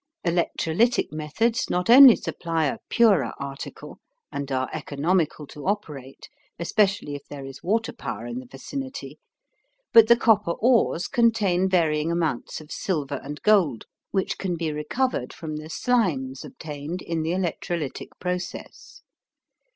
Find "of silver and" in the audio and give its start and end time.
12.59-13.43